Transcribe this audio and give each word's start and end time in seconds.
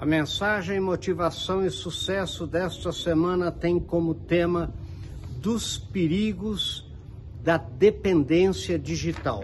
A 0.00 0.06
mensagem 0.06 0.78
Motivação 0.78 1.66
e 1.66 1.70
Sucesso 1.72 2.46
desta 2.46 2.92
semana 2.92 3.50
tem 3.50 3.80
como 3.80 4.14
tema 4.14 4.72
dos 5.40 5.76
perigos 5.76 6.88
da 7.42 7.56
dependência 7.56 8.78
digital. 8.78 9.42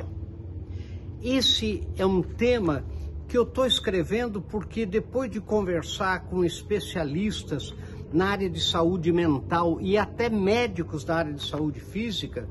Esse 1.20 1.82
é 1.96 2.06
um 2.06 2.22
tema 2.22 2.84
que 3.26 3.36
eu 3.36 3.42
estou 3.42 3.66
escrevendo 3.66 4.40
porque 4.40 4.86
depois 4.86 5.28
de 5.28 5.40
conversar 5.40 6.26
com 6.26 6.44
especialistas 6.44 7.74
na 8.12 8.26
área 8.26 8.48
de 8.48 8.60
saúde 8.60 9.10
mental 9.10 9.80
e 9.80 9.98
até 9.98 10.28
médicos 10.28 11.02
da 11.02 11.16
área 11.16 11.32
de 11.32 11.44
saúde 11.44 11.80
física, 11.80 12.48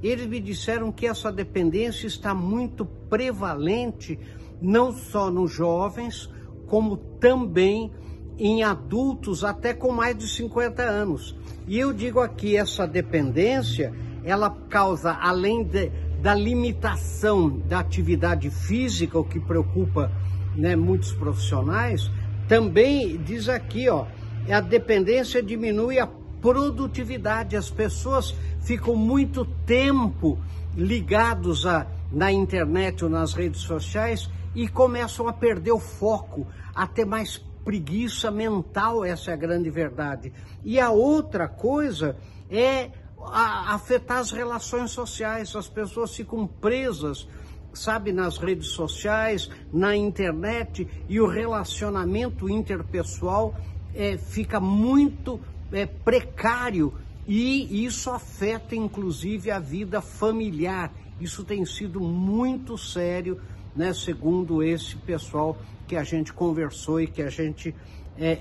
eles 0.00 0.28
me 0.28 0.38
disseram 0.38 0.92
que 0.92 1.04
essa 1.04 1.32
dependência 1.32 2.06
está 2.06 2.32
muito 2.32 2.84
prevalente 2.86 4.16
não 4.62 4.92
só 4.92 5.32
nos 5.32 5.50
jovens, 5.50 6.30
como 6.70 6.96
também 6.96 7.90
em 8.38 8.62
adultos 8.62 9.42
até 9.42 9.74
com 9.74 9.90
mais 9.90 10.16
de 10.16 10.28
50 10.28 10.80
anos. 10.80 11.36
E 11.66 11.76
eu 11.76 11.92
digo 11.92 12.20
aqui, 12.20 12.56
essa 12.56 12.86
dependência, 12.86 13.92
ela 14.24 14.48
causa, 14.70 15.12
além 15.12 15.64
de, 15.64 15.90
da 16.22 16.32
limitação 16.32 17.50
da 17.50 17.80
atividade 17.80 18.48
física, 18.50 19.18
o 19.18 19.24
que 19.24 19.40
preocupa 19.40 20.12
né, 20.56 20.76
muitos 20.76 21.12
profissionais, 21.12 22.08
também 22.48 23.18
diz 23.18 23.48
aqui, 23.48 23.88
ó, 23.88 24.06
a 24.48 24.60
dependência 24.60 25.42
diminui 25.42 25.98
a 25.98 26.08
produtividade. 26.40 27.56
As 27.56 27.68
pessoas 27.68 28.34
ficam 28.60 28.94
muito 28.94 29.44
tempo 29.66 30.38
ligados 30.76 31.66
a, 31.66 31.86
na 32.10 32.32
internet 32.32 33.04
ou 33.04 33.10
nas 33.10 33.34
redes 33.34 33.60
sociais 33.60 34.28
e 34.54 34.68
começam 34.68 35.28
a 35.28 35.32
perder 35.32 35.72
o 35.72 35.78
foco, 35.78 36.46
a 36.74 36.86
ter 36.86 37.04
mais 37.04 37.38
preguiça 37.64 38.30
mental, 38.30 39.04
essa 39.04 39.30
é 39.30 39.34
a 39.34 39.36
grande 39.36 39.70
verdade. 39.70 40.32
E 40.64 40.80
a 40.80 40.90
outra 40.90 41.46
coisa 41.46 42.16
é 42.50 42.90
afetar 43.22 44.18
as 44.18 44.30
relações 44.30 44.90
sociais, 44.90 45.54
as 45.54 45.68
pessoas 45.68 46.14
ficam 46.14 46.46
presas, 46.46 47.28
sabe, 47.72 48.12
nas 48.12 48.38
redes 48.38 48.68
sociais, 48.68 49.50
na 49.72 49.94
internet, 49.94 50.88
e 51.08 51.20
o 51.20 51.26
relacionamento 51.26 52.48
interpessoal 52.48 53.54
é, 53.94 54.16
fica 54.16 54.58
muito 54.58 55.40
é, 55.70 55.86
precário 55.86 56.94
e 57.26 57.84
isso 57.84 58.10
afeta 58.10 58.74
inclusive 58.74 59.50
a 59.50 59.58
vida 59.58 60.00
familiar. 60.00 60.92
Isso 61.20 61.44
tem 61.44 61.64
sido 61.64 62.00
muito 62.00 62.78
sério 62.78 63.40
né, 63.74 63.92
segundo 63.92 64.62
esse 64.62 64.96
pessoal 64.96 65.56
que 65.86 65.96
a 65.96 66.02
gente 66.02 66.32
conversou 66.32 67.00
e 67.00 67.06
que 67.06 67.22
a 67.22 67.30
gente 67.30 67.74
é, 68.18 68.32
é, 68.32 68.36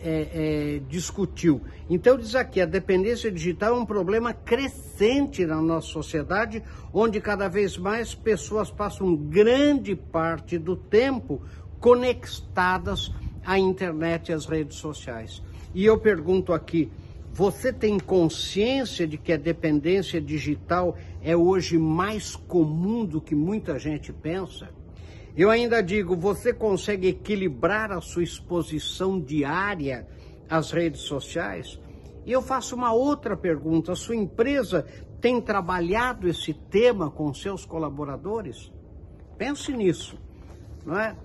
é, 0.76 0.82
discutiu. 0.90 1.62
Então 1.90 2.18
diz 2.18 2.36
aqui, 2.36 2.60
a 2.62 2.66
dependência 2.66 3.32
digital 3.32 3.76
é 3.76 3.80
um 3.80 3.86
problema 3.86 4.34
crescente 4.34 5.46
na 5.46 5.62
nossa 5.62 5.88
sociedade, 5.88 6.62
onde 6.94 7.22
cada 7.22 7.48
vez 7.48 7.78
mais 7.78 8.14
pessoas 8.14 8.70
passam 8.70 9.16
grande 9.16 9.96
parte 9.96 10.58
do 10.58 10.76
tempo 10.76 11.42
conectadas 11.80 13.12
à 13.46 13.58
internet 13.58 14.30
e 14.30 14.34
às 14.34 14.46
redes 14.46 14.78
sociais. 14.78 15.42
E 15.74 15.86
eu 15.86 15.98
pergunto 15.98 16.52
aqui, 16.52 16.92
você 17.34 17.72
tem 17.72 18.00
consciência 18.00 19.08
de 19.08 19.18
que 19.18 19.32
a 19.32 19.38
dependência 19.38 20.20
digital 20.20 20.98
é 21.22 21.36
hoje 21.36 21.78
mais 21.78 22.36
comum 22.36 23.06
do 23.06 23.22
que 23.22 23.36
muita 23.36 23.78
gente 23.80 24.12
pensa? 24.12 24.70
Eu 25.38 25.50
ainda 25.50 25.82
digo, 25.82 26.16
você 26.16 26.52
consegue 26.52 27.08
equilibrar 27.08 27.92
a 27.92 28.02
sua 28.02 28.24
exposição 28.24 29.20
diária 29.20 30.08
às 30.50 30.72
redes 30.72 31.02
sociais? 31.02 31.80
E 32.26 32.32
eu 32.32 32.42
faço 32.42 32.76
uma 32.76 32.92
outra 32.92 33.38
pergunta: 33.38 33.94
a 33.94 33.96
sua 33.96 34.16
empresa 34.16 34.86
tem 35.22 35.40
trabalhado 35.40 36.28
esse 36.28 36.54
tema 36.54 37.10
com 37.10 37.34
seus 37.34 37.66
colaboradores? 37.66 38.72
Pense 39.38 39.72
nisso, 39.72 40.20
não 40.86 41.00
é? 41.00 41.16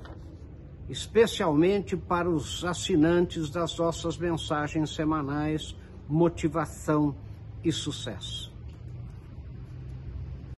Especialmente 0.88 1.96
para 1.96 2.28
os 2.28 2.64
assinantes 2.64 3.50
das 3.50 3.76
nossas 3.76 4.18
mensagens 4.18 4.94
semanais, 4.94 5.74
motivação 6.08 7.16
e 7.62 7.72
sucesso. 7.72 8.53